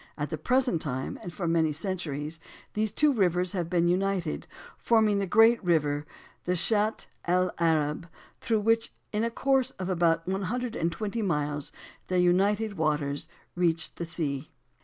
[0.17, 2.39] At the present time, and for many centuries,
[2.73, 6.07] these two rivers have been united, forming the great river,
[6.45, 8.07] the Shat el Arab,
[8.39, 11.71] through which, in a course of about one hundred and twenty miles,
[12.07, 14.49] their united waters reach the sea.